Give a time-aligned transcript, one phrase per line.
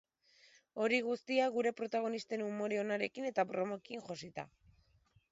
[0.83, 4.47] Hori guztia, gure protagonisten umore onarekin eta bromekin josita.